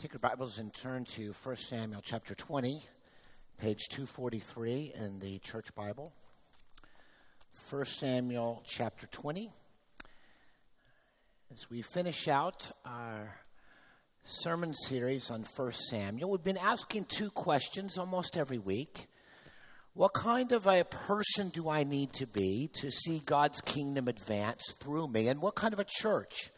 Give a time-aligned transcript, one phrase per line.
[0.00, 2.84] Take your Bibles and turn to 1 Samuel chapter 20,
[3.58, 6.12] page 243 in the Church Bible.
[7.68, 9.50] 1 Samuel chapter 20.
[11.52, 13.40] As we finish out our
[14.22, 19.08] sermon series on 1 Samuel, we've been asking two questions almost every week.
[19.94, 24.62] What kind of a person do I need to be to see God's kingdom advance
[24.78, 25.26] through me?
[25.26, 26.50] And what kind of a church?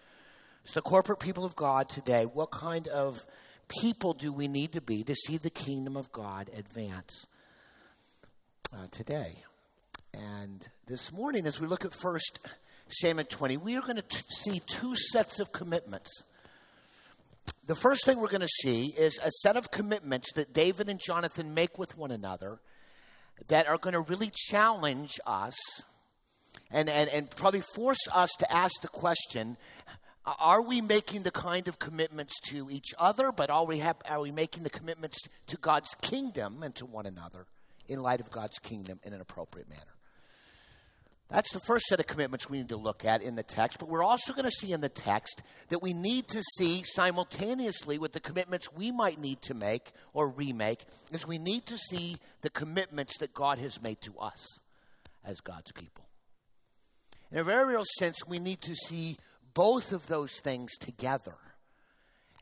[0.65, 3.25] So, the corporate people of God today, what kind of
[3.69, 7.27] people do we need to be to see the kingdom of God advance
[8.73, 9.43] uh, today?
[10.13, 12.41] And this morning, as we look at First
[12.89, 16.25] Samuel 20, we are going to see two sets of commitments.
[17.67, 21.01] The first thing we're going to see is a set of commitments that David and
[21.01, 22.59] Jonathan make with one another
[23.49, 25.57] that are going to really challenge us
[26.71, 29.57] and, and, and probably force us to ask the question
[30.25, 34.21] are we making the kind of commitments to each other, but are we, have, are
[34.21, 37.47] we making the commitments to God's kingdom and to one another
[37.89, 39.83] in light of God's kingdom in an appropriate manner?
[41.31, 43.89] That's the first set of commitments we need to look at in the text, but
[43.89, 48.13] we're also going to see in the text that we need to see simultaneously with
[48.13, 52.51] the commitments we might need to make or remake, is we need to see the
[52.51, 54.59] commitments that God has made to us
[55.25, 56.05] as God's people.
[57.31, 59.17] In a very real sense, we need to see
[59.55, 61.37] both of those things together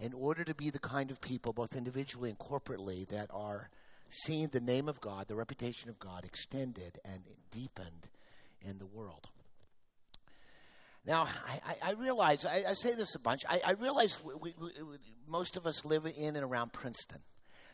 [0.01, 3.69] in order to be the kind of people, both individually and corporately, that are
[4.09, 8.09] seeing the name of God, the reputation of God extended and deepened
[8.63, 9.29] in the world.
[11.07, 11.27] Now,
[11.67, 14.71] I, I realize, I, I, say this a bunch, I, I realize we, we, we,
[15.27, 17.21] most of us live in and around Princeton.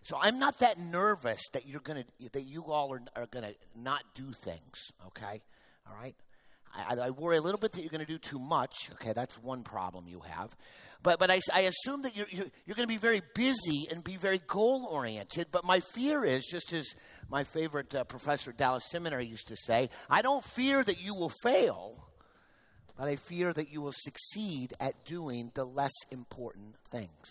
[0.02, 3.54] So I'm not that nervous that you're to, that you all are, are going to
[3.74, 5.42] not do things, okay?
[5.88, 6.14] All right?
[6.74, 8.90] I, I, worry a little bit that you're going to do too much.
[8.94, 10.56] Okay, that's one problem you have.
[11.02, 14.02] But, but I, I assume that you're, you're, you're going to be very busy and
[14.02, 15.48] be very goal oriented.
[15.52, 16.86] But my fear is, just as
[17.28, 21.14] my favorite uh, professor at Dallas Seminary used to say, I don't fear that you
[21.14, 22.08] will fail,
[22.96, 27.28] but I fear that you will succeed at doing the less important things.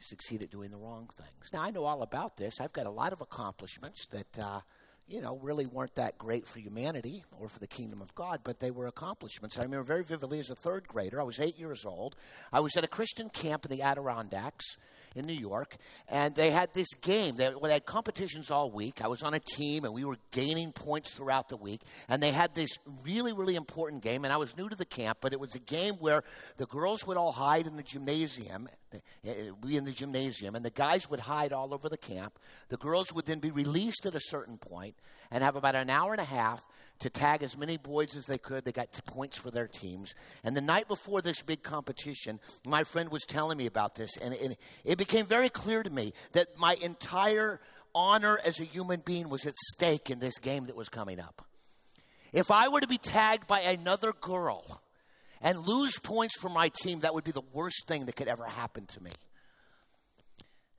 [0.00, 1.52] Succeed at doing the wrong things.
[1.52, 2.58] Now, I know all about this.
[2.58, 4.38] I've got a lot of accomplishments that.
[4.38, 4.60] Uh,
[5.10, 8.60] you know, really weren't that great for humanity or for the kingdom of God, but
[8.60, 9.58] they were accomplishments.
[9.58, 12.14] I remember very vividly as a third grader, I was eight years old.
[12.52, 14.76] I was at a Christian camp in the Adirondacks
[15.16, 15.76] in New York,
[16.08, 17.36] and they had this game.
[17.36, 19.02] They, well, they had competitions all week.
[19.02, 21.82] I was on a team, and we were gaining points throughout the week.
[22.08, 22.70] And they had this
[23.04, 25.60] really, really important game, and I was new to the camp, but it was a
[25.60, 26.22] game where
[26.56, 29.32] the girls would all hide in the gymnasium, eh, eh,
[29.64, 32.38] be in the gymnasium, and the guys would hide all over the camp.
[32.68, 34.94] The girls would then be released at a certain point
[35.30, 36.64] and have about an hour and a half
[37.00, 38.64] to tag as many boys as they could.
[38.64, 40.14] They got points for their teams.
[40.44, 44.34] And the night before this big competition, my friend was telling me about this, and
[44.34, 47.60] it, it became very clear to me that my entire
[47.94, 51.44] honor as a human being was at stake in this game that was coming up.
[52.32, 54.80] If I were to be tagged by another girl,
[55.40, 58.44] and lose points for my team, that would be the worst thing that could ever
[58.44, 59.10] happen to me.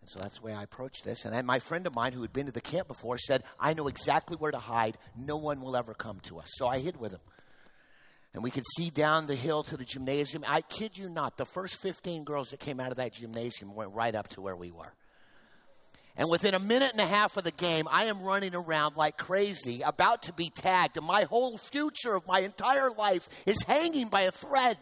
[0.01, 1.25] And so that's the way I approached this.
[1.25, 3.87] And my friend of mine who had been to the camp before said, I know
[3.87, 4.97] exactly where to hide.
[5.15, 6.47] No one will ever come to us.
[6.53, 7.19] So I hid with him.
[8.33, 10.43] And we could see down the hill to the gymnasium.
[10.47, 13.91] I kid you not, the first 15 girls that came out of that gymnasium went
[13.91, 14.93] right up to where we were.
[16.15, 19.17] And within a minute and a half of the game, I am running around like
[19.17, 24.07] crazy, about to be tagged, and my whole future of my entire life is hanging
[24.07, 24.77] by a thread.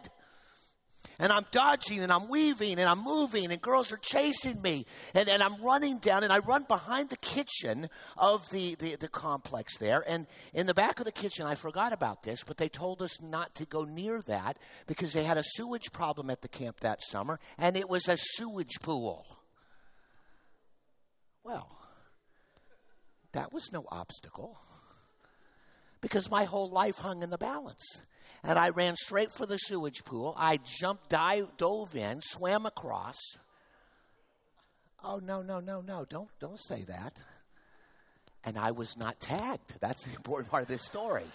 [1.19, 4.85] And I'm dodging and I'm weaving and I'm moving, and girls are chasing me.
[5.13, 9.09] And, and I'm running down, and I run behind the kitchen of the, the, the
[9.09, 10.03] complex there.
[10.07, 13.21] And in the back of the kitchen, I forgot about this, but they told us
[13.21, 14.57] not to go near that
[14.87, 18.15] because they had a sewage problem at the camp that summer, and it was a
[18.17, 19.25] sewage pool.
[21.43, 21.69] Well,
[23.33, 24.57] that was no obstacle
[26.01, 27.83] because my whole life hung in the balance.
[28.43, 30.33] And I ran straight for the sewage pool.
[30.37, 33.17] I jumped, dive, dove in, swam across.
[35.03, 36.05] Oh no, no, no, no!
[36.09, 37.13] Don't don't say that.
[38.43, 39.75] And I was not tagged.
[39.79, 41.25] That's the important part of this story.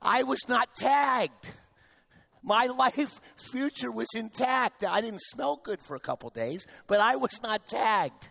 [0.00, 1.46] I was not tagged.
[2.42, 3.20] My life
[3.50, 4.84] future was intact.
[4.84, 8.28] I didn't smell good for a couple days, but I was not tagged.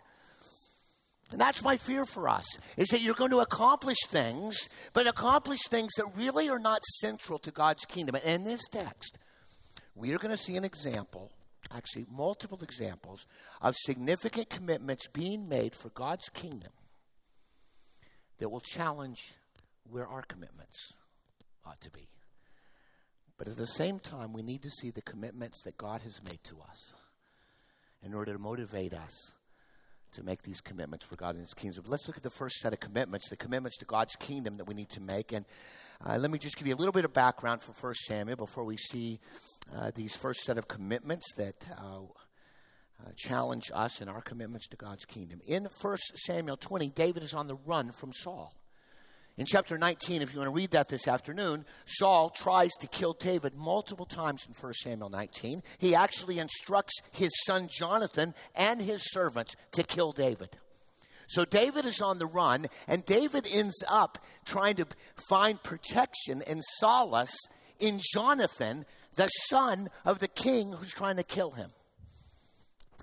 [1.32, 2.46] And that's my fear for us,
[2.78, 7.40] is that you're going to accomplish things, but accomplish things that really are not central
[7.40, 8.16] to God's kingdom.
[8.16, 9.18] And in this text,
[9.96, 11.32] we are going to see an example,
[11.72, 13.26] actually, multiple examples,
[13.62, 16.72] of significant commitments being made for God's kingdom
[18.38, 19.34] that will challenge
[19.90, 20.94] where our commitments
[21.66, 22.08] ought to be.
[23.38, 26.44] But at the same time, we need to see the commitments that God has made
[26.46, 26.94] to us
[28.04, 29.32] in order to motivate us
[30.16, 31.84] to make these commitments for God and His kingdom.
[31.84, 34.66] But let's look at the first set of commitments, the commitments to God's kingdom that
[34.66, 35.32] we need to make.
[35.32, 35.46] And
[36.06, 38.66] uh, let me just give you a little bit of background for First Samuel before
[38.66, 39.20] we see
[39.76, 42.00] uh, these first set of commitments that uh,
[43.06, 45.42] uh challenge us in our commitments to God's kingdom.
[45.48, 48.54] In First Samuel 20, David is on the run from Saul.
[49.38, 53.14] In chapter 19, if you want to read that this afternoon, Saul tries to kill
[53.14, 55.62] David multiple times in 1 Samuel 19.
[55.78, 60.50] He actually instructs his son Jonathan and his servants to kill David.
[61.28, 64.88] So David is on the run, and David ends up trying to
[65.28, 67.36] find protection and solace
[67.80, 68.86] in Jonathan,
[69.16, 71.72] the son of the king who's trying to kill him.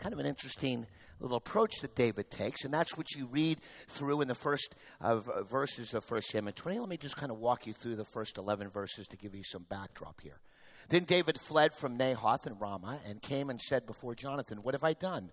[0.01, 0.87] Kind of an interesting
[1.23, 3.59] little approach that David takes, and that's what you read
[3.89, 6.79] through in the first uh, verses of 1 Samuel 20.
[6.79, 9.45] Let me just kind of walk you through the first 11 verses to give you
[9.45, 10.41] some backdrop here.
[10.89, 14.85] Then David fled from Naioth and Ramah and came and said before Jonathan, What have
[14.85, 15.31] I done?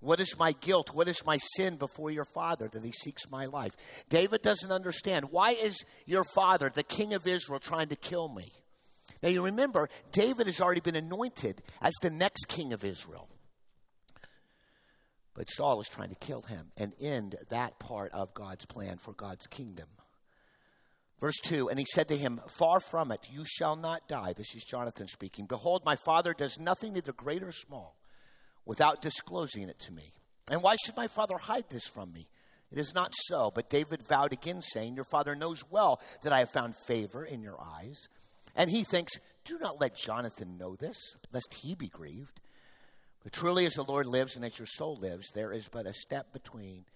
[0.00, 0.94] What is my guilt?
[0.94, 3.72] What is my sin before your father that he seeks my life?
[4.08, 5.32] David doesn't understand.
[5.32, 8.52] Why is your father, the king of Israel, trying to kill me?
[9.22, 13.28] Now you remember, David has already been anointed as the next king of Israel.
[15.38, 19.12] But Saul is trying to kill him and end that part of God's plan for
[19.12, 19.86] God's kingdom.
[21.20, 24.32] Verse 2 And he said to him, Far from it, you shall not die.
[24.32, 25.46] This is Jonathan speaking.
[25.46, 27.96] Behold, my father does nothing, neither great or small,
[28.66, 30.12] without disclosing it to me.
[30.50, 32.26] And why should my father hide this from me?
[32.72, 33.52] It is not so.
[33.54, 37.42] But David vowed again, saying, Your father knows well that I have found favor in
[37.42, 38.08] your eyes.
[38.56, 39.12] And he thinks,
[39.44, 40.98] Do not let Jonathan know this,
[41.32, 42.40] lest he be grieved.
[43.28, 45.92] But truly, as the Lord lives and as your soul lives, there is but a
[45.92, 46.86] step between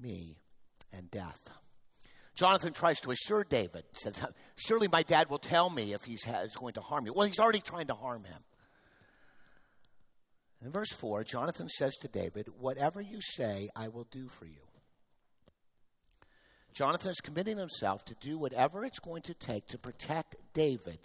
[0.00, 0.38] me
[0.94, 1.42] and death.
[2.34, 4.18] Jonathan tries to assure David, says,
[4.56, 6.24] Surely my dad will tell me if he's
[6.58, 7.12] going to harm you.
[7.12, 8.38] Well, he's already trying to harm him.
[10.64, 14.64] In verse 4, Jonathan says to David, Whatever you say, I will do for you.
[16.72, 21.00] Jonathan is committing himself to do whatever it's going to take to protect David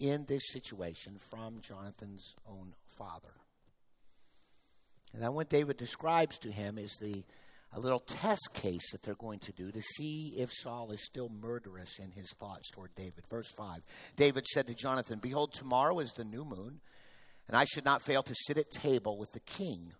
[0.00, 3.39] in this situation from Jonathan's own father.
[5.12, 7.24] And then what David describes to him is the
[7.72, 11.28] a little test case that they're going to do to see if Saul is still
[11.28, 13.24] murderous in his thoughts toward David.
[13.30, 13.82] Verse 5
[14.16, 16.80] David said to Jonathan, Behold, tomorrow is the new moon,
[17.46, 19.92] and I should not fail to sit at table with the king.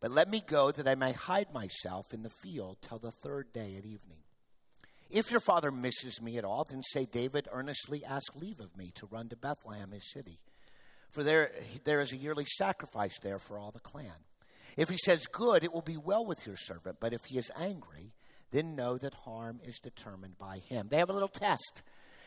[0.00, 3.52] But let me go that I may hide myself in the field till the third
[3.52, 4.22] day at evening.
[5.10, 8.92] If your father misses me at all, then say, David earnestly ask leave of me
[8.96, 10.38] to run to Bethlehem, his city
[11.10, 11.52] for there,
[11.84, 14.12] there is a yearly sacrifice there for all the clan.
[14.76, 16.98] If he says, Good, it will be well with your servant.
[17.00, 18.12] But if he is angry,
[18.50, 20.88] then know that harm is determined by him.
[20.90, 21.82] They have a little test.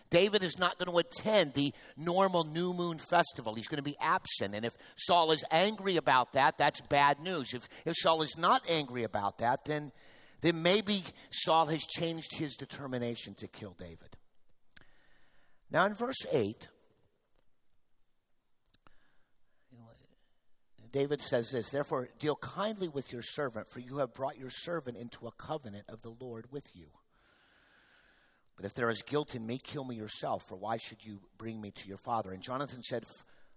[0.09, 3.53] David is not going to attend the normal new moon festival.
[3.53, 4.55] He's going to be absent.
[4.55, 7.53] And if Saul is angry about that, that's bad news.
[7.53, 9.91] If, if Saul is not angry about that, then,
[10.41, 14.17] then maybe Saul has changed his determination to kill David.
[15.69, 16.67] Now, in verse 8,
[20.91, 24.97] David says this Therefore, deal kindly with your servant, for you have brought your servant
[24.97, 26.87] into a covenant of the Lord with you.
[28.55, 31.61] But if there is guilt in me, kill me yourself, for why should you bring
[31.61, 32.31] me to your father?
[32.31, 33.05] And Jonathan said,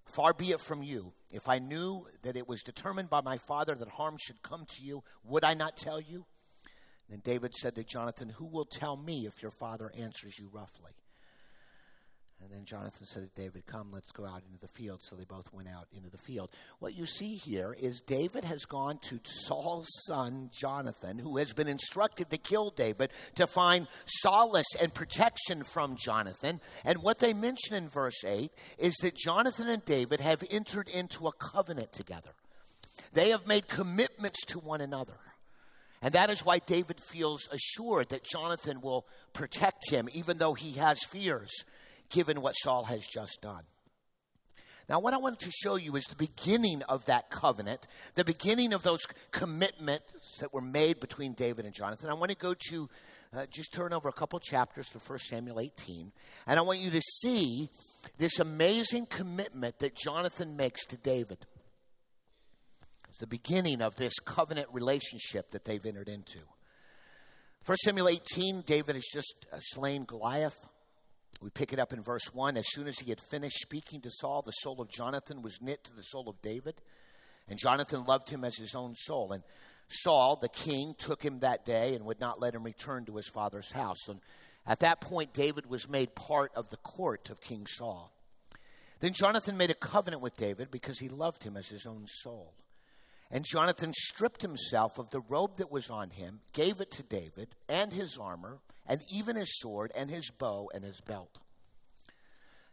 [0.04, 1.12] Far be it from you.
[1.30, 4.82] If I knew that it was determined by my father that harm should come to
[4.82, 6.26] you, would I not tell you?
[7.08, 10.92] Then David said to Jonathan, Who will tell me if your father answers you roughly?
[12.42, 15.00] And then Jonathan said to David, Come, let's go out into the field.
[15.02, 16.50] So they both went out into the field.
[16.80, 21.68] What you see here is David has gone to Saul's son, Jonathan, who has been
[21.68, 26.60] instructed to kill David, to find solace and protection from Jonathan.
[26.84, 31.28] And what they mention in verse 8 is that Jonathan and David have entered into
[31.28, 32.30] a covenant together.
[33.12, 35.18] They have made commitments to one another.
[36.04, 40.72] And that is why David feels assured that Jonathan will protect him, even though he
[40.72, 41.52] has fears
[42.12, 43.64] given what Saul has just done.
[44.88, 48.72] Now, what I wanted to show you is the beginning of that covenant, the beginning
[48.72, 49.00] of those
[49.30, 52.10] commitments that were made between David and Jonathan.
[52.10, 52.90] I want to go to
[53.34, 56.12] uh, just turn over a couple chapters to 1 Samuel 18,
[56.46, 57.70] and I want you to see
[58.18, 61.38] this amazing commitment that Jonathan makes to David.
[63.08, 66.40] It's the beginning of this covenant relationship that they've entered into.
[67.64, 70.58] 1 Samuel 18, David has just uh, slain Goliath.
[71.42, 72.56] We pick it up in verse 1.
[72.56, 75.82] As soon as he had finished speaking to Saul, the soul of Jonathan was knit
[75.84, 76.80] to the soul of David,
[77.48, 79.32] and Jonathan loved him as his own soul.
[79.32, 79.42] And
[79.88, 83.28] Saul, the king, took him that day and would not let him return to his
[83.28, 84.08] father's house.
[84.08, 84.20] And
[84.66, 88.12] at that point, David was made part of the court of King Saul.
[89.00, 92.54] Then Jonathan made a covenant with David because he loved him as his own soul.
[93.32, 97.48] And Jonathan stripped himself of the robe that was on him, gave it to David,
[97.68, 101.38] and his armor, and even his sword, and his bow, and his belt.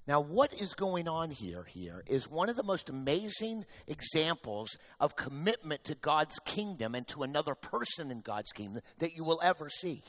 [0.07, 5.15] Now, what is going on here, here is one of the most amazing examples of
[5.15, 9.69] commitment to God's kingdom and to another person in God's kingdom that you will ever
[9.69, 10.01] see.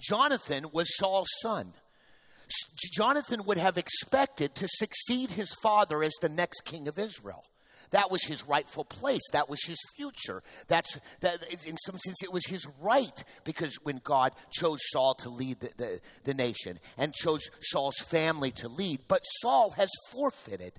[0.00, 1.72] Jonathan was Saul's son.
[2.92, 7.44] Jonathan would have expected to succeed his father as the next king of Israel.
[7.92, 9.22] That was his rightful place.
[9.32, 10.42] That was his future.
[10.68, 11.42] That's that.
[11.64, 15.70] In some sense, it was his right because when God chose Saul to lead the,
[15.76, 20.72] the, the nation and chose Saul's family to lead, but Saul has forfeited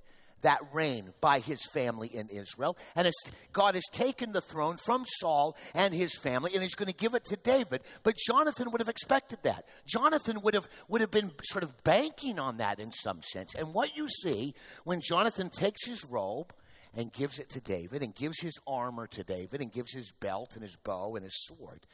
[0.44, 2.76] that reign by his family in Israel.
[2.94, 3.10] And
[3.52, 7.14] God has taken the throne from Saul and his family, and he's going to give
[7.14, 7.80] it to David.
[8.02, 9.64] But Jonathan would have expected that.
[9.86, 13.54] Jonathan would have, would have been sort of banking on that in some sense.
[13.54, 14.54] And what you see
[14.84, 16.52] when Jonathan takes his robe
[16.96, 20.52] and gives it to David and gives his armor to David and gives his belt
[20.54, 21.86] and his bow and his sword.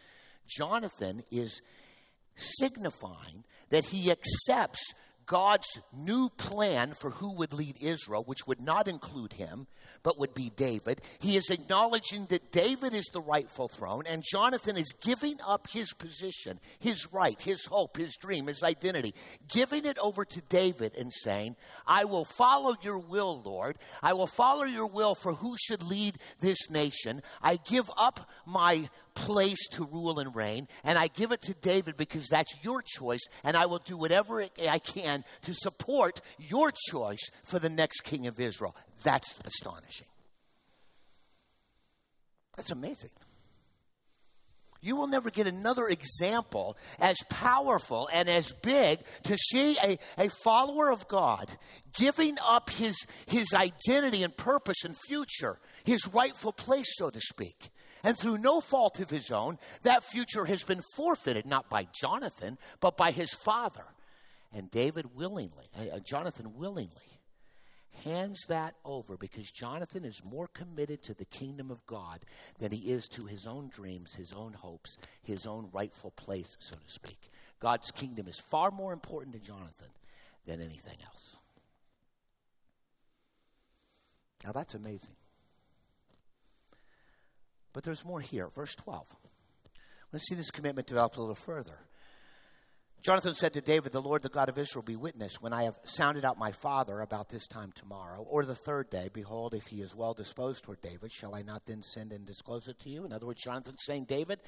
[0.47, 1.63] Jonathan is
[2.37, 4.83] signifying that he accepts
[5.31, 9.69] God's new plan for who would lead Israel, which would not include him,
[10.03, 11.03] but would be David.
[11.21, 15.93] He is acknowledging that David is the rightful throne, and Jonathan is giving up his
[15.93, 19.15] position, his right, his hope, his dream, his identity,
[19.49, 21.55] giving it over to David and saying,
[21.87, 23.79] I will follow your will, Lord.
[24.03, 27.23] I will follow your will for who should lead this nation.
[27.41, 31.97] I give up my place to rule and reign, and I give it to David
[31.97, 37.31] because that's your choice, and I will do whatever I can to support your choice
[37.45, 38.77] for the next king of Israel.
[39.03, 40.07] That's astonishing.
[42.57, 43.11] That's amazing.
[44.83, 50.31] You will never get another example as powerful and as big to see a, a
[50.43, 51.51] follower of God
[51.93, 57.71] giving up his, his identity and purpose and future, his rightful place, so to speak.
[58.03, 62.59] And through no fault of his own, that future has been forfeited, not by Jonathan,
[62.81, 63.85] but by his father.
[64.53, 67.21] And David willingly, uh, uh, Jonathan willingly,
[68.05, 72.25] hands that over because Jonathan is more committed to the kingdom of God
[72.59, 76.77] than he is to his own dreams, his own hopes, his own rightful place, so
[76.77, 77.31] to speak.
[77.61, 79.91] God's kingdom is far more important to Jonathan
[80.47, 81.37] than anything else.
[84.45, 85.20] Now that's amazing.
[87.73, 88.49] But there's more here.
[88.49, 89.07] Verse 12.
[90.13, 91.79] Let's see this commitment develop a little further.
[93.03, 95.79] Jonathan said to David, The Lord, the God of Israel, be witness when I have
[95.85, 99.09] sounded out my father about this time tomorrow, or the third day.
[99.11, 102.69] Behold, if he is well disposed toward David, shall I not then send and disclose
[102.69, 103.07] it to you?
[103.07, 104.41] In other words, Jonathan's saying, David,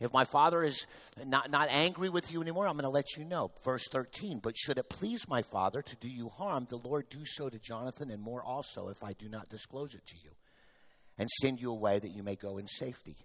[0.00, 0.86] if my father is
[1.24, 3.52] not, not angry with you anymore, I'm going to let you know.
[3.64, 7.24] Verse 13, But should it please my father to do you harm, the Lord do
[7.24, 10.30] so to Jonathan, and more also, if I do not disclose it to you
[11.18, 13.16] and send you away that you may go in safety.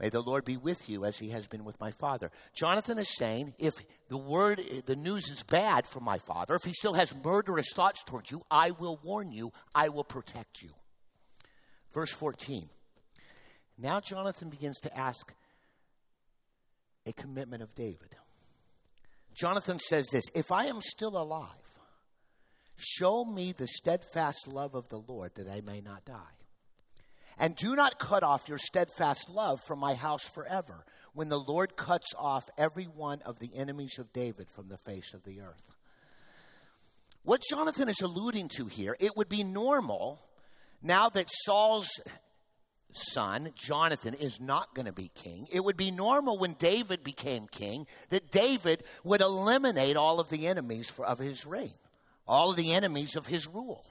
[0.00, 2.32] May the Lord be with you as he has been with my father.
[2.54, 3.74] Jonathan is saying, if
[4.08, 8.02] the word, the news is bad for my father, if he still has murderous thoughts
[8.02, 10.70] towards you, I will warn you, I will protect you.
[11.92, 12.68] Verse 14.
[13.78, 15.32] Now Jonathan begins to ask
[17.06, 18.16] a commitment of David.
[19.34, 21.48] Jonathan says this If I am still alive,
[22.76, 26.41] show me the steadfast love of the Lord that I may not die.
[27.42, 31.74] And do not cut off your steadfast love from my house forever, when the Lord
[31.74, 35.74] cuts off every one of the enemies of David from the face of the earth.
[37.24, 40.20] What Jonathan is alluding to here, it would be normal
[40.82, 41.90] now that Saul's
[42.92, 45.48] son, Jonathan, is not going to be king.
[45.52, 50.46] It would be normal when David became king that David would eliminate all of the
[50.46, 51.74] enemies for, of his reign,
[52.24, 53.84] all of the enemies of his rule,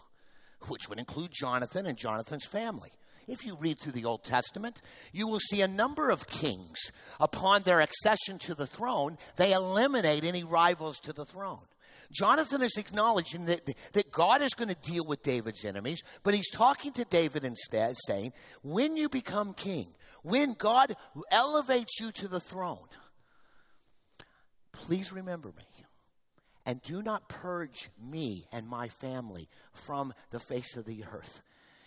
[0.69, 2.93] which would include Jonathan and Jonathan's family.
[3.27, 6.79] If you read through the Old Testament, you will see a number of kings.
[7.19, 11.59] Upon their accession to the throne, they eliminate any rivals to the throne.
[12.11, 13.61] Jonathan is acknowledging that,
[13.93, 17.95] that God is going to deal with David's enemies, but he's talking to David instead,
[18.05, 20.95] saying, When you become king, when God
[21.31, 22.87] elevates you to the throne,
[24.71, 25.63] please remember me.
[26.65, 31.41] And do not purge me and my family from the face of the earth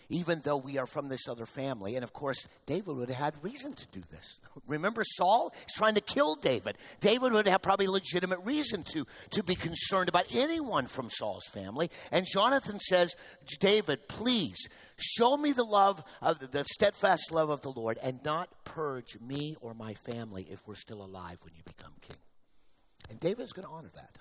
[0.09, 1.95] even though we are from this other family.
[1.95, 4.39] And of course, David would have had reason to do this.
[4.67, 5.53] Remember Saul?
[5.65, 6.77] He's trying to kill David.
[6.99, 11.89] David would have probably legitimate reason to, to be concerned about anyone from Saul's family.
[12.11, 13.15] And Jonathan says,
[13.59, 18.23] David, please show me the love of the, the steadfast love of the Lord and
[18.23, 22.17] not purge me or my family if we're still alive when you become king.
[23.09, 24.17] And David is going to honor that.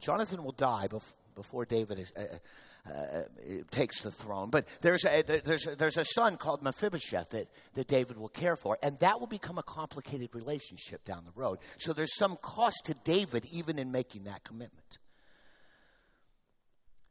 [0.00, 2.12] Jonathan will die before, before David is.
[2.16, 2.38] Uh,
[2.84, 3.22] uh,
[3.70, 4.50] takes the throne.
[4.50, 8.56] But there's a, there's, a, there's a son called Mephibosheth that, that David will care
[8.56, 11.58] for, and that will become a complicated relationship down the road.
[11.78, 14.98] So there's some cost to David even in making that commitment.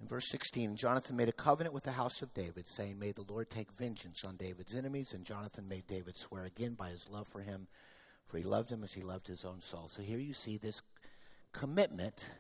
[0.01, 3.25] In verse 16, Jonathan made a covenant with the house of David, saying, May the
[3.29, 5.13] Lord take vengeance on David's enemies.
[5.13, 7.67] And Jonathan made David swear again by his love for him,
[8.27, 9.87] for he loved him as he loved his own soul.
[9.87, 10.81] So here you see this
[11.53, 12.31] commitment,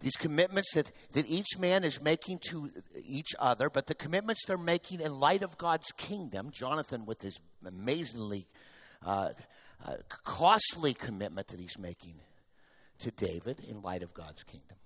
[0.00, 2.68] these commitments that, that each man is making to
[3.04, 6.50] each other, but the commitments they're making in light of God's kingdom.
[6.50, 8.46] Jonathan, with his amazingly
[9.04, 9.30] uh,
[9.86, 12.14] uh, costly commitment that he's making
[12.98, 14.76] to David in light of God's kingdom.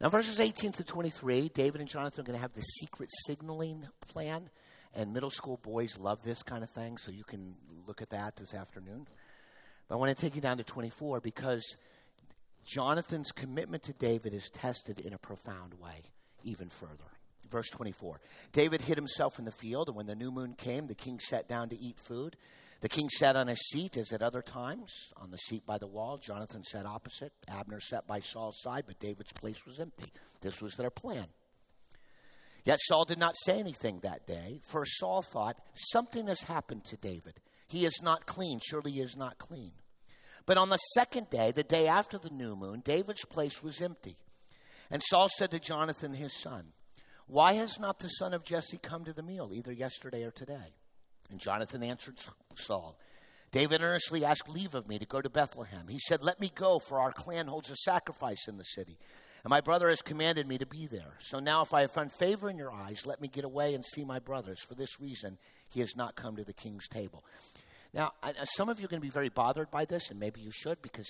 [0.00, 3.86] Now, verses 18 to 23, David and Jonathan are going to have the secret signaling
[4.08, 4.50] plan,
[4.94, 7.54] and middle school boys love this kind of thing, so you can
[7.86, 9.06] look at that this afternoon.
[9.88, 11.76] But I want to take you down to 24 because
[12.64, 16.02] Jonathan's commitment to David is tested in a profound way,
[16.44, 17.10] even further.
[17.50, 18.20] Verse 24
[18.52, 21.48] David hid himself in the field, and when the new moon came, the king sat
[21.48, 22.36] down to eat food.
[22.80, 25.86] The king sat on his seat as at other times, on the seat by the
[25.86, 26.18] wall.
[26.18, 27.32] Jonathan sat opposite.
[27.46, 30.12] Abner sat by Saul's side, but David's place was empty.
[30.40, 31.26] This was their plan.
[32.64, 36.96] Yet Saul did not say anything that day, for Saul thought, Something has happened to
[36.96, 37.40] David.
[37.68, 38.60] He is not clean.
[38.62, 39.72] Surely he is not clean.
[40.46, 44.16] But on the second day, the day after the new moon, David's place was empty.
[44.90, 46.72] And Saul said to Jonathan his son,
[47.26, 50.74] Why has not the son of Jesse come to the meal, either yesterday or today?
[51.30, 52.18] And Jonathan answered
[52.54, 52.98] Saul,
[53.52, 55.86] David earnestly asked leave of me to go to Bethlehem.
[55.88, 58.98] He said, Let me go, for our clan holds a sacrifice in the city.
[59.44, 61.14] And my brother has commanded me to be there.
[61.18, 63.84] So now, if I have found favor in your eyes, let me get away and
[63.84, 64.60] see my brothers.
[64.60, 65.36] For this reason,
[65.70, 67.24] he has not come to the king's table.
[67.94, 70.18] Now, I, uh, some of you are going to be very bothered by this, and
[70.18, 71.08] maybe you should, because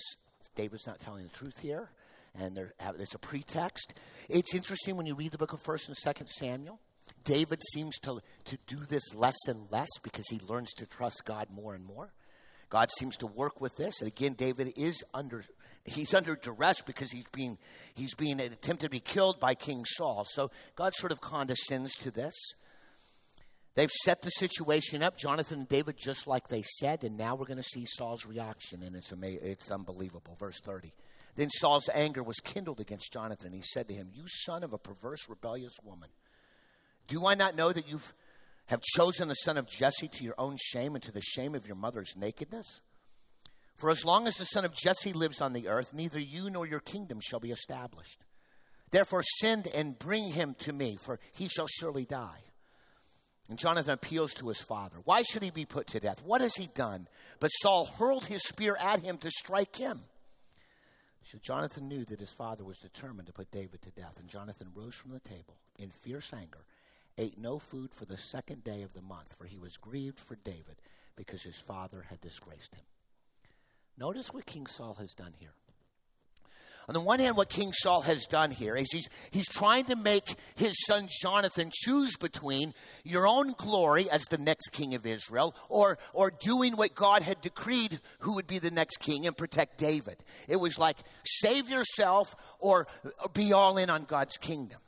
[0.55, 1.89] David's not telling the truth here,
[2.35, 3.93] and there, uh, there's a pretext.
[4.29, 6.79] It's interesting when you read the book of 1st and 2nd Samuel.
[7.23, 11.47] David seems to, to do this less and less because he learns to trust God
[11.49, 12.11] more and more.
[12.69, 14.01] God seems to work with this.
[14.01, 15.43] And again, David is under
[15.85, 17.59] he's under duress because he's being
[17.93, 20.25] he's being attempted to be killed by King Saul.
[20.27, 22.33] So God sort of condescends to this.
[23.75, 27.47] They've set the situation up, Jonathan and David, just like they said, and now we're
[27.47, 30.35] going to see Saul's reaction, and it's, ama- it's unbelievable.
[30.39, 30.91] Verse 30.
[31.35, 33.47] Then Saul's anger was kindled against Jonathan.
[33.47, 36.09] And he said to him, You son of a perverse, rebellious woman.
[37.07, 37.99] Do I not know that you
[38.67, 41.65] have chosen the son of Jesse to your own shame and to the shame of
[41.65, 42.81] your mother's nakedness?
[43.75, 46.67] For as long as the son of Jesse lives on the earth, neither you nor
[46.67, 48.23] your kingdom shall be established.
[48.91, 52.41] Therefore, send and bring him to me, for he shall surely die.
[53.49, 54.97] And Jonathan appeals to his father.
[55.03, 56.21] Why should he be put to death?
[56.23, 57.07] What has he done?
[57.39, 60.01] But Saul hurled his spear at him to strike him.
[61.23, 64.17] So Jonathan knew that his father was determined to put David to death.
[64.19, 66.65] And Jonathan rose from the table in fierce anger
[67.17, 70.35] ate no food for the second day of the month, for he was grieved for
[70.43, 70.81] David
[71.15, 72.83] because his father had disgraced him.
[73.97, 75.53] Notice what King Saul has done here.
[76.87, 79.95] On the one hand, what King Saul has done here is he's, he's trying to
[79.95, 85.55] make his son Jonathan choose between your own glory as the next king of Israel
[85.69, 89.77] or, or doing what God had decreed who would be the next king and protect
[89.77, 90.17] David.
[90.47, 94.79] It was like save yourself or, or be all in on God's kingdom.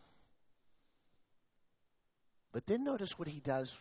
[2.51, 3.77] But then notice what he does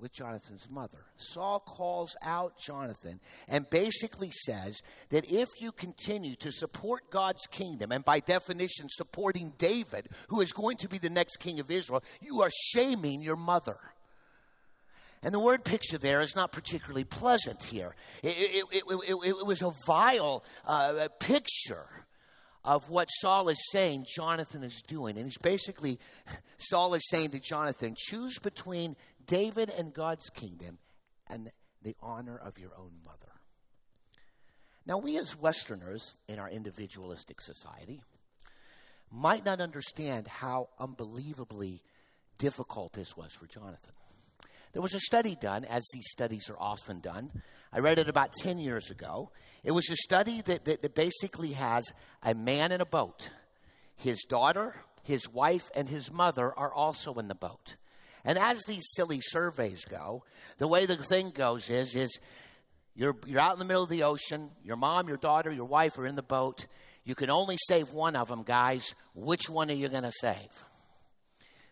[0.00, 0.98] with Jonathan's mother.
[1.16, 4.80] Saul calls out Jonathan and basically says
[5.10, 10.52] that if you continue to support God's kingdom, and by definition, supporting David, who is
[10.52, 13.78] going to be the next king of Israel, you are shaming your mother.
[15.22, 17.94] And the word picture there is not particularly pleasant here.
[18.22, 18.36] It,
[18.72, 21.86] it, it, it was a vile uh, picture
[22.66, 25.16] of what Saul is saying Jonathan is doing.
[25.16, 25.98] And he's basically,
[26.58, 30.78] Saul is saying to Jonathan, choose between David and God's kingdom
[31.28, 31.50] and
[31.82, 33.32] the honor of your own mother.
[34.86, 38.02] Now, we as Westerners in our individualistic society
[39.10, 41.82] might not understand how unbelievably
[42.38, 43.92] difficult this was for Jonathan.
[44.72, 47.30] There was a study done, as these studies are often done.
[47.72, 49.30] I read it about 10 years ago.
[49.64, 51.84] It was a study that, that, that basically has
[52.22, 53.30] a man in a boat.
[53.96, 57.76] His daughter, his wife, and his mother are also in the boat.
[58.26, 60.24] And as these silly surveys go,
[60.58, 62.18] the way the thing goes is, is
[62.96, 64.50] you're, you're out in the middle of the ocean.
[64.64, 66.66] Your mom, your daughter, your wife are in the boat.
[67.04, 68.94] You can only save one of them, guys.
[69.14, 70.64] Which one are you going to save?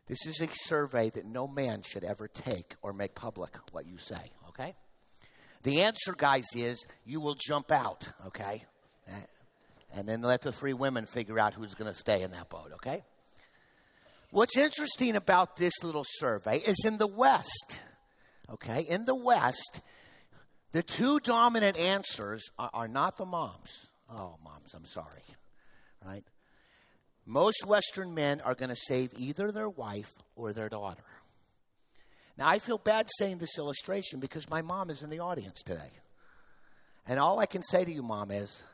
[0.07, 3.99] This is a survey that no man should ever take or make public what you
[3.99, 4.77] say, okay?
[5.65, 8.65] The answer, guys, is you will jump out, okay?
[9.93, 12.71] And then let the three women figure out who's going to stay in that boat,
[12.75, 13.03] okay?
[14.35, 17.79] What's interesting about this little survey is in the West,
[18.51, 19.81] okay, in the West,
[20.73, 23.87] the two dominant answers are, are not the moms.
[24.11, 25.23] Oh, moms, I'm sorry,
[26.05, 26.25] right?
[27.25, 31.05] Most Western men are going to save either their wife or their daughter.
[32.37, 35.93] Now, I feel bad saying this illustration because my mom is in the audience today.
[37.07, 38.65] And all I can say to you, mom, is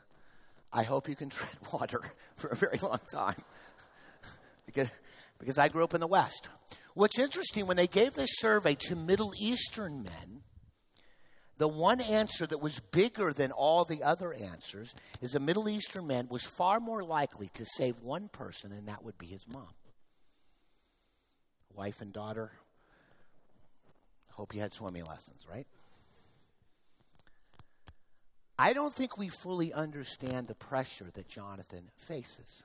[0.73, 2.01] I hope you can tread water
[2.37, 3.43] for a very long time.
[4.65, 4.89] because,
[5.41, 6.47] because I grew up in the West.
[6.93, 10.43] What's interesting, when they gave this survey to Middle Eastern men,
[11.57, 16.07] the one answer that was bigger than all the other answers is a Middle Eastern
[16.07, 19.67] man was far more likely to save one person, and that would be his mom.
[21.75, 22.51] Wife and daughter.
[24.31, 25.67] Hope you had swimming lessons, right?
[28.59, 32.63] I don't think we fully understand the pressure that Jonathan faces.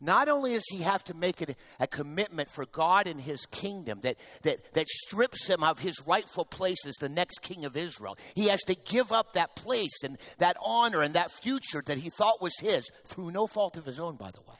[0.00, 4.00] Not only does he have to make it a commitment for God and his kingdom
[4.02, 8.18] that, that, that strips him of his rightful place as the next king of Israel,
[8.34, 12.10] he has to give up that place and that honor and that future that he
[12.10, 14.56] thought was his through no fault of his own, by the way.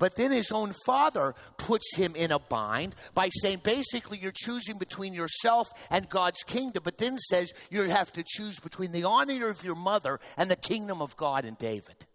[0.00, 4.78] But then his own father puts him in a bind by saying basically you're choosing
[4.78, 9.50] between yourself and God's kingdom, but then says you have to choose between the honor
[9.50, 12.06] of your mother and the kingdom of God and David.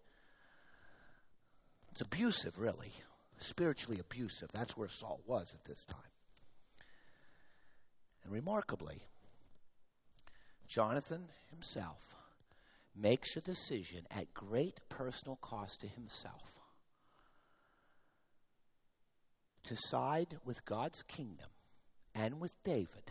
[1.96, 2.92] It's abusive, really.
[3.38, 4.50] Spiritually abusive.
[4.52, 6.02] That's where Saul was at this time.
[8.26, 9.04] And remarkably,
[10.68, 12.14] Jonathan himself
[12.94, 16.60] makes a decision at great personal cost to himself
[19.64, 21.48] to side with God's kingdom
[22.14, 23.10] and with David,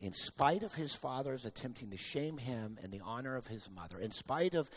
[0.00, 3.98] in spite of his father's attempting to shame him and the honor of his mother,
[3.98, 4.70] in spite of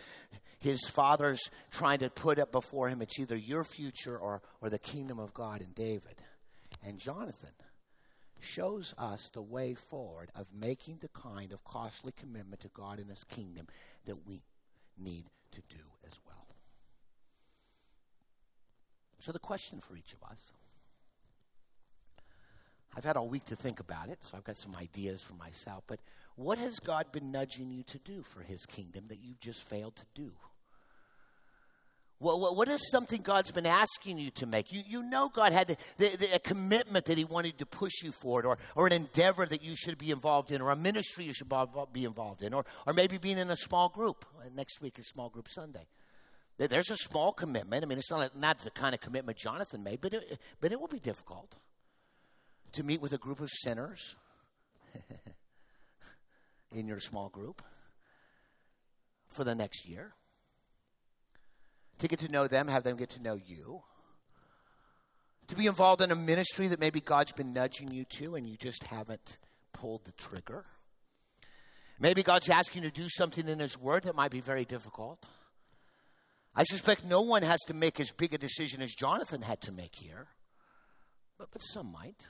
[0.59, 4.79] his father's trying to put up before him, it's either your future or, or the
[4.79, 6.15] kingdom of God and David.
[6.83, 7.51] And Jonathan
[8.39, 13.09] shows us the way forward of making the kind of costly commitment to God and
[13.09, 13.67] his kingdom
[14.05, 14.41] that we
[14.97, 16.47] need to do as well.
[19.19, 20.51] So, the question for each of us
[23.01, 25.83] I've had all week to think about it, so I've got some ideas for myself.
[25.87, 25.99] But
[26.35, 29.95] what has God been nudging you to do for His kingdom that you've just failed
[29.95, 30.31] to do?
[32.19, 34.71] What, what is something God's been asking you to make?
[34.71, 38.11] You, you know God had the, the, a commitment that He wanted to push you
[38.11, 41.33] forward, or, or an endeavor that you should be involved in, or a ministry you
[41.33, 41.51] should
[41.91, 44.25] be involved in, or, or maybe being in a small group.
[44.39, 45.87] Uh, next week is Small Group Sunday.
[46.59, 47.83] There's a small commitment.
[47.83, 50.79] I mean, it's not, not the kind of commitment Jonathan made, but it, but it
[50.79, 51.55] will be difficult
[52.73, 54.15] to meet with a group of sinners
[56.71, 57.61] in your small group
[59.27, 60.13] for the next year.
[61.99, 63.81] To get to know them, have them get to know you.
[65.49, 68.57] To be involved in a ministry that maybe God's been nudging you to and you
[68.57, 69.37] just haven't
[69.73, 70.65] pulled the trigger.
[71.99, 75.25] Maybe God's asking you to do something in His Word that might be very difficult.
[76.55, 79.71] I suspect no one has to make as big a decision as Jonathan had to
[79.71, 80.27] make here,
[81.37, 82.25] but, but some might.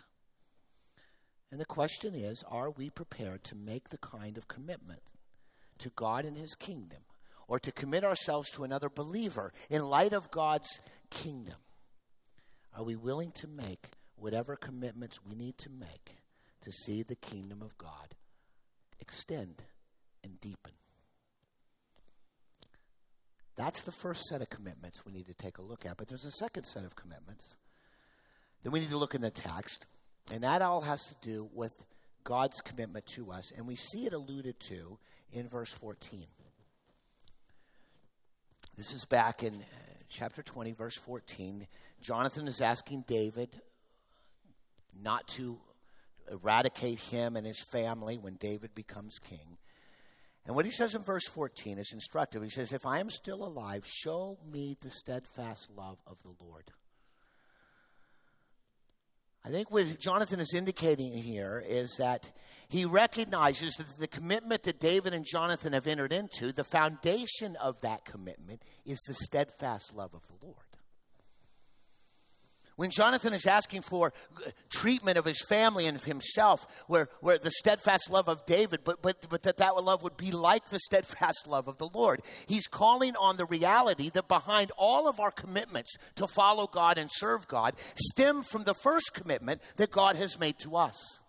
[1.52, 5.02] And the question is are we prepared to make the kind of commitment
[5.80, 7.00] to God and His kingdom,
[7.48, 11.58] or to commit ourselves to another believer in light of God's kingdom?
[12.78, 16.18] Are we willing to make whatever commitments we need to make
[16.62, 18.16] to see the kingdom of God
[19.00, 19.64] extend
[20.24, 20.72] and deepen?
[23.58, 25.98] That's the first set of commitments we need to take a look at.
[25.98, 27.58] But there's a second set of commitments
[28.64, 29.86] that we need to look in the text.
[30.32, 31.74] And that all has to do with
[32.24, 33.52] God's commitment to us.
[33.56, 34.98] And we see it alluded to
[35.32, 36.26] in verse 14.
[38.78, 39.66] This is back in uh,
[40.10, 41.68] chapter 20, verse 14.
[42.02, 43.50] Jonathan is asking David
[45.02, 45.60] not to
[46.32, 49.58] eradicate him and his family when David becomes king.
[50.46, 52.42] And what he says in verse 14 is instructive.
[52.42, 56.72] He says, If I am still alive, show me the steadfast love of the Lord.
[59.44, 62.30] I think what Jonathan is indicating here is that
[62.70, 67.82] he recognizes that the commitment that David and Jonathan have entered into, the foundation of
[67.82, 70.71] that commitment is the steadfast love of the Lord.
[72.82, 77.38] When Jonathan is asking for uh, treatment of his family and of himself, where, where
[77.38, 80.80] the steadfast love of David, but, but, but that that love would be like the
[80.80, 85.30] steadfast love of the Lord, he's calling on the reality that behind all of our
[85.30, 90.40] commitments to follow God and serve God stem from the first commitment that God has
[90.40, 91.20] made to us.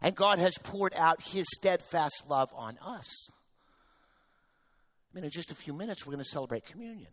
[0.00, 3.28] And God has poured out his steadfast love on us.
[3.28, 7.10] I mean, in just a few minutes, we're going to celebrate communion.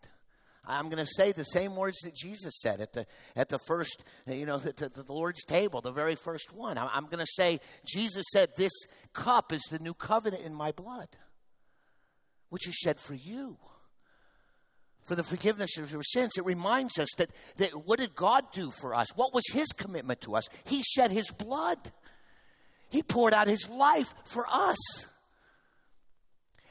[0.65, 4.03] I'm going to say the same words that Jesus said at the, at the first,
[4.25, 6.77] you know, the, the, the Lord's table, the very first one.
[6.77, 8.71] I'm, going to say, Jesus said, This
[9.11, 11.09] cup is the new covenant in my blood,
[12.49, 13.57] which is shed for you.
[15.01, 16.31] For the forgiveness of your sins.
[16.37, 19.09] It reminds us that, that what did God do for us?
[19.17, 20.47] What was His commitment to us?
[20.63, 21.91] He shed His blood.
[22.89, 24.77] He poured out His life for us.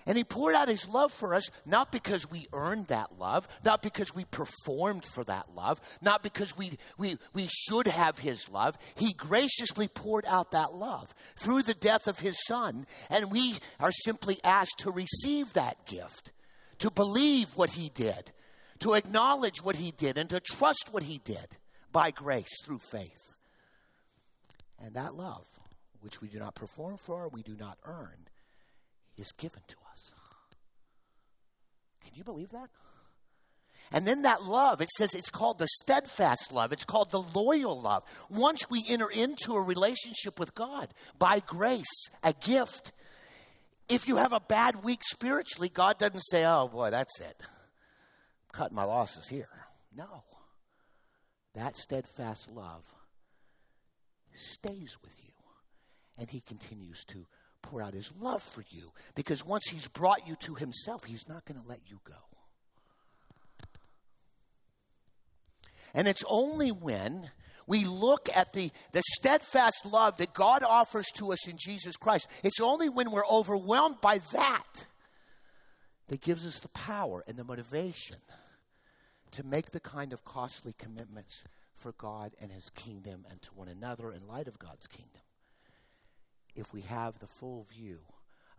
[0.07, 3.83] And he poured out his love for us not because we earned that love, not
[3.83, 8.77] because we performed for that love, not because we, we, we should have his love.
[8.95, 12.87] He graciously poured out that love through the death of his son.
[13.11, 16.33] And we are simply asked to receive that gift,
[16.79, 18.33] to believe what he did,
[18.81, 21.57] to acknowledge what he did, and to trust what he did
[21.93, 23.33] by grace through faith.
[24.85, 25.47] And that love,
[26.01, 28.27] which we do not perform for, we do not earn,
[29.17, 29.82] is given to us.
[32.13, 32.69] Can you believe that?
[33.91, 36.73] And then that love, it says it's called the steadfast love.
[36.73, 38.05] It's called the loyal love.
[38.29, 42.93] Once we enter into a relationship with God by grace, a gift,
[43.89, 47.37] if you have a bad week spiritually, God doesn't say, oh boy, that's it.
[47.41, 49.49] I'm cutting my losses here.
[49.97, 50.25] No.
[51.55, 52.85] That steadfast love
[54.35, 55.33] stays with you.
[56.19, 57.27] And He continues to
[57.63, 61.45] pour out his love for you because once he's brought you to himself, he's not
[61.45, 62.15] going to let you go.
[65.95, 67.31] And it's only when
[67.67, 72.29] we look at the, the steadfast love that God offers to us in Jesus Christ,
[72.43, 74.87] it's only when we're overwhelmed by that
[76.09, 78.17] that gives us the power and the motivation
[79.33, 81.45] to make the kind of costly commitments
[81.75, 85.23] for God and His kingdom and to one another in light of God's kingdom
[86.55, 87.99] if we have the full view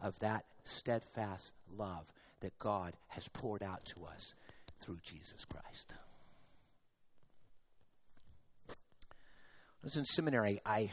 [0.02, 2.06] of that steadfast love
[2.42, 4.34] that God has poured out to us
[4.80, 5.94] through Jesus Christ.
[8.70, 10.92] I was in seminary, I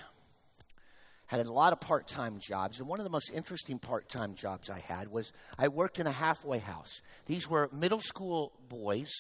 [1.26, 4.34] had a lot of part time jobs, and one of the most interesting part time
[4.34, 7.02] jobs I had was I worked in a halfway house.
[7.26, 9.10] These were middle school boys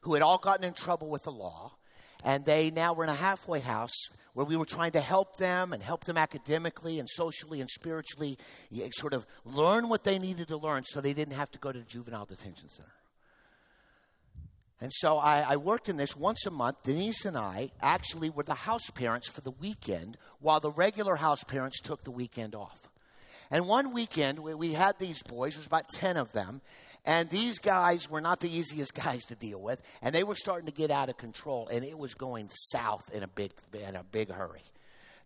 [0.00, 1.72] who had all gotten in trouble with the law,
[2.24, 5.72] and they now were in a halfway house where we were trying to help them
[5.72, 8.38] and help them academically and socially and spiritually
[8.92, 11.78] sort of learn what they needed to learn so they didn't have to go to
[11.78, 12.92] the juvenile detention center.
[14.80, 16.84] And so I, I, worked in this once a month.
[16.84, 21.44] Denise and I actually were the house parents for the weekend while the regular house
[21.44, 22.89] parents took the weekend off.
[23.50, 26.60] And one weekend, we, we had these boys, there was about 10 of them,
[27.04, 30.66] and these guys were not the easiest guys to deal with, and they were starting
[30.66, 34.04] to get out of control, and it was going south in a big, in a
[34.04, 34.62] big hurry.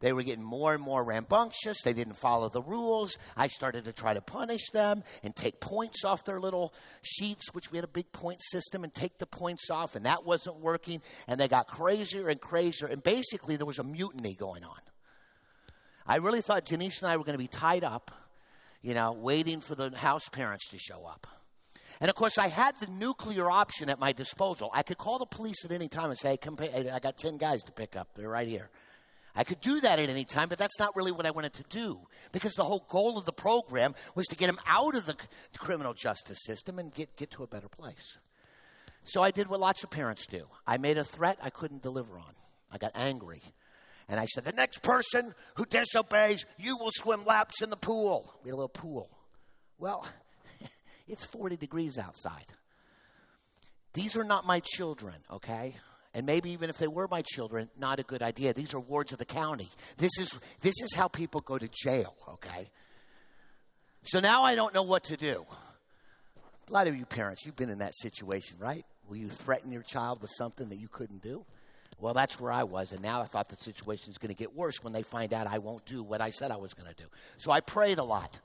[0.00, 1.80] They were getting more and more rambunctious.
[1.82, 3.16] They didn't follow the rules.
[3.36, 7.70] I started to try to punish them and take points off their little sheets, which
[7.70, 11.00] we had a big point system, and take the points off, and that wasn't working.
[11.26, 14.76] And they got crazier and crazier, and basically there was a mutiny going on.
[16.06, 18.10] I really thought Denise and I were going to be tied up,
[18.82, 21.26] you know, waiting for the house parents to show up.
[22.00, 24.70] And of course, I had the nuclear option at my disposal.
[24.74, 27.62] I could call the police at any time and say, hey, I got 10 guys
[27.64, 28.08] to pick up.
[28.14, 28.68] They're right here.
[29.36, 31.64] I could do that at any time, but that's not really what I wanted to
[31.68, 35.16] do because the whole goal of the program was to get them out of the
[35.58, 38.18] criminal justice system and get, get to a better place.
[39.02, 40.46] So I did what lots of parents do.
[40.66, 42.34] I made a threat I couldn't deliver on.
[42.70, 43.42] I got angry.
[44.08, 48.32] And I said, The next person who disobeys, you will swim laps in the pool.
[48.42, 49.10] We had a little pool.
[49.78, 50.06] Well,
[51.08, 52.46] it's 40 degrees outside.
[53.94, 55.76] These are not my children, okay?
[56.14, 58.52] And maybe even if they were my children, not a good idea.
[58.52, 59.68] These are wards of the county.
[59.96, 62.70] This is, this is how people go to jail, okay?
[64.04, 65.46] So now I don't know what to do.
[66.68, 68.84] A lot of you parents, you've been in that situation, right?
[69.08, 71.44] Will you threaten your child with something that you couldn't do?
[72.04, 74.54] Well, that's where I was, and now I thought the situation is going to get
[74.54, 76.94] worse when they find out I won't do what I said I was going to
[76.94, 77.08] do.
[77.38, 78.40] So I prayed a lot.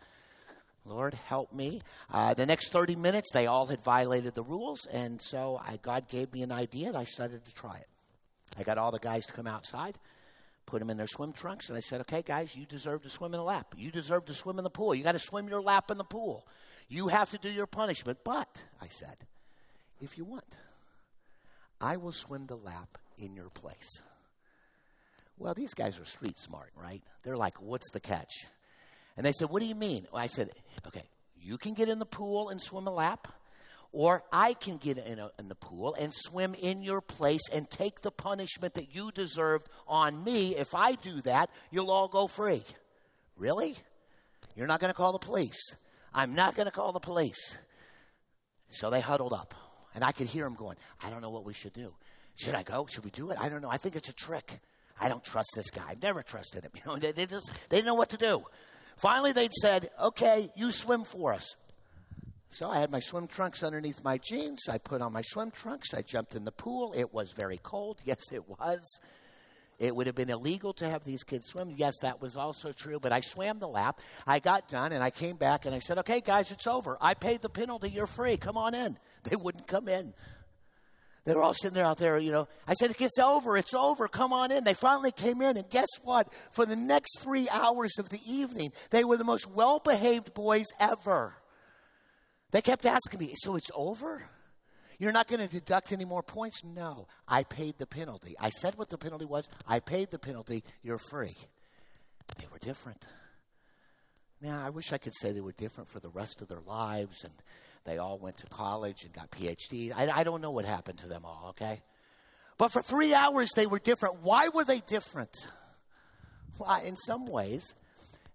[0.86, 1.82] Lord, help me.
[2.10, 6.08] Uh, the next 30 minutes, they all had violated the rules, and so I, God
[6.08, 7.88] gave me an idea, and I started to try it.
[8.58, 10.00] I got all the guys to come outside,
[10.66, 13.34] put them in their swim trunks, and I said, okay, guys, you deserve to swim
[13.34, 13.76] in the lap.
[13.78, 14.96] You deserve to swim in the pool.
[14.96, 16.48] You got to swim your lap in the pool.
[16.88, 18.20] You have to do your punishment.
[18.24, 19.18] But, I said,
[20.00, 20.56] if you want,
[21.82, 24.02] I will swim the lap in your place.
[25.38, 27.02] Well, these guys are street smart, right?
[27.24, 28.34] They're like, what's the catch?
[29.20, 30.08] And they said, What do you mean?
[30.14, 30.50] Well, I said,
[30.88, 31.04] Okay,
[31.36, 33.28] you can get in the pool and swim a lap,
[33.92, 37.70] or I can get in, a, in, the pool and swim in your place and
[37.70, 40.56] take the punishment that you deserved on me.
[40.56, 42.64] If I do that, you'll all go free.
[43.36, 43.76] Really?
[44.56, 45.76] You're not going to call the police.
[46.14, 47.58] I'm not going to call the police.
[48.70, 49.54] So they huddled up.
[49.96, 51.94] And I could hear them going, I don't know what we should do.
[52.40, 52.86] Should I go?
[52.90, 53.38] Should we do it?
[53.40, 53.70] I don't know.
[53.70, 54.60] I think it's a trick.
[55.00, 55.84] I don't trust this guy.
[55.90, 56.72] I've never trusted him.
[56.76, 58.44] You know, they, they just they didn't know what to do.
[58.98, 61.56] Finally, they'd said, "Okay, you swim for us."
[62.52, 64.68] So I had my swim trunks underneath my jeans.
[64.70, 65.94] I put on my swim trunks.
[65.94, 66.94] I jumped in the pool.
[66.98, 68.00] It was very cold.
[68.06, 69.00] Yes, it was.
[69.78, 71.74] It would have been illegal to have these kids swim.
[71.78, 73.00] Yes, that was also true.
[73.00, 74.02] But I swam the lap.
[74.28, 76.98] I got done and I came back and I said, okay, guys, it's over.
[77.00, 77.90] I paid the penalty.
[77.90, 78.36] You're free.
[78.38, 78.98] Come on in.
[79.24, 80.14] They wouldn't come in.
[81.26, 82.48] They were all sitting there out there, you know.
[82.68, 83.58] I said, It's over.
[83.58, 84.08] It's over.
[84.08, 84.64] Come on in.
[84.64, 85.58] They finally came in.
[85.58, 86.32] And guess what?
[86.52, 90.66] For the next three hours of the evening, they were the most well behaved boys
[90.80, 91.34] ever.
[92.52, 94.24] They kept asking me, So it's over?
[94.98, 96.62] You're not going to deduct any more points?
[96.64, 97.08] No.
[97.28, 98.36] I paid the penalty.
[98.40, 99.48] I said what the penalty was.
[99.66, 100.64] I paid the penalty.
[100.84, 101.34] You're free.
[102.38, 103.08] They were different.
[104.42, 107.24] Now, I wish I could say they were different for the rest of their lives
[107.24, 107.34] and
[107.86, 109.92] they all went to college and got PhD.
[109.96, 111.82] I, I don't know what happened to them all, okay?
[112.58, 114.22] But for three hours, they were different.
[114.22, 115.36] Why were they different?
[116.58, 117.74] Well, in some ways,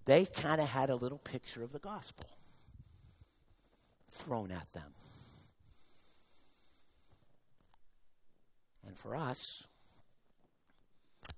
[0.06, 2.26] they kind of had a little picture of the gospel
[4.10, 4.94] thrown at them.
[8.86, 9.66] And for us,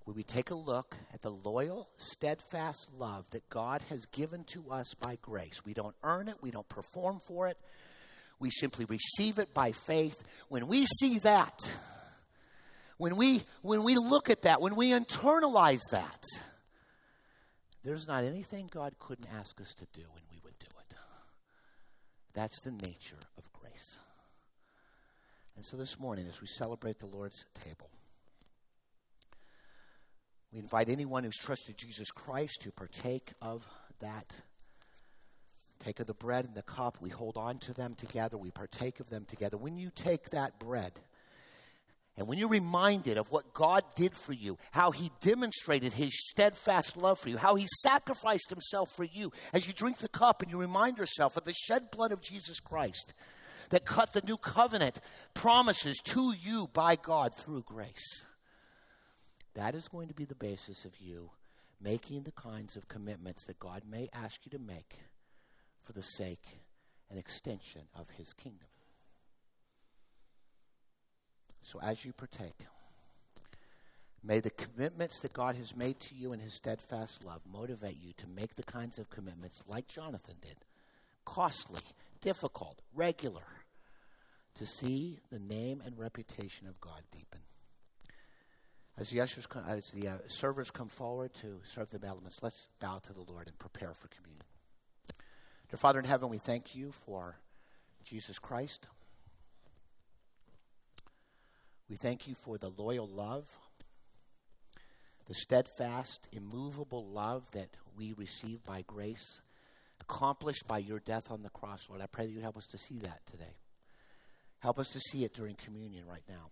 [0.05, 4.69] when we take a look at the loyal, steadfast love that God has given to
[4.71, 7.57] us by grace, we don't earn it, we don't perform for it,
[8.39, 10.21] we simply receive it by faith.
[10.49, 11.73] When we see that,
[12.97, 16.23] when we, when we look at that, when we internalize that,
[17.83, 20.95] there's not anything God couldn't ask us to do, and we would do it.
[22.33, 23.99] That's the nature of grace.
[25.55, 27.89] And so this morning, as we celebrate the Lord's table,
[30.51, 33.67] we invite anyone who's trusted Jesus Christ to partake of
[33.99, 34.31] that
[35.87, 36.97] take of the bread and the cup.
[36.99, 38.37] We hold on to them together.
[38.37, 39.57] We partake of them together.
[39.57, 40.91] When you take that bread,
[42.17, 46.97] and when you're reminded of what God did for you, how He demonstrated His steadfast
[46.97, 50.51] love for you, how He sacrificed Himself for you, as you drink the cup and
[50.51, 53.13] you remind yourself of the shed blood of Jesus Christ
[53.69, 54.99] that cut the new covenant
[55.33, 58.25] promises to you by God through grace,
[59.53, 61.29] that is going to be the basis of you
[61.79, 64.95] making the kinds of commitments that God may ask you to make
[65.87, 66.43] for the sake
[67.09, 68.67] and extension of his kingdom.
[71.63, 72.65] So as you partake,
[74.21, 78.11] may the commitments that God has made to you in his steadfast love motivate you
[78.17, 80.57] to make the kinds of commitments like Jonathan did
[81.25, 81.81] costly,
[82.21, 83.45] difficult, regular
[84.55, 87.41] to see the name and reputation of God deepen.
[88.97, 92.67] As the ushers, come, as the uh, servers come forward to serve the elements, let's
[92.79, 94.46] bow to the Lord and prepare for communion.
[95.69, 97.35] Dear Father in heaven, we thank you for
[98.05, 98.87] Jesus Christ.
[101.89, 103.45] We thank you for the loyal love,
[105.25, 109.41] the steadfast, immovable love that we receive by grace,
[109.99, 111.89] accomplished by your death on the cross.
[111.89, 113.57] Lord, I pray that you help us to see that today.
[114.59, 116.51] Help us to see it during communion right now.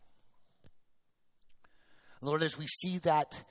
[2.19, 3.45] Lord, as we see that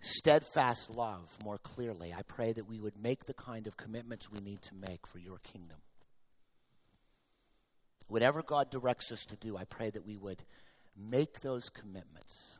[0.00, 4.40] steadfast love more clearly, I pray that we would make the kind of commitments we
[4.40, 5.78] need to make for your kingdom.
[8.06, 10.42] Whatever God directs us to do, I pray that we would
[10.96, 12.58] make those commitments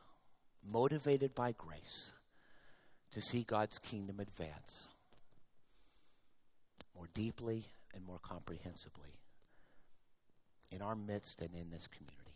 [0.63, 2.11] motivated by grace
[3.11, 4.89] to see God's kingdom advance
[6.95, 9.17] more deeply and more comprehensively
[10.71, 12.35] in our midst and in this community.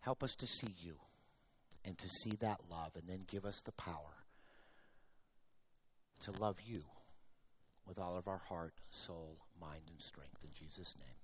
[0.00, 0.94] Help us to see you
[1.84, 4.24] and to see that love, and then give us the power
[6.22, 6.82] to love you
[7.86, 10.38] with all of our heart, soul, mind, and strength.
[10.44, 11.19] In Jesus' name.